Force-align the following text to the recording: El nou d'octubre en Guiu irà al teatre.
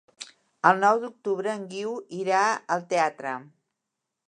El 0.69 0.79
nou 0.83 1.01
d'octubre 1.03 1.51
en 1.59 1.67
Guiu 1.75 1.93
irà 2.21 2.41
al 2.77 2.87
teatre. 2.95 3.37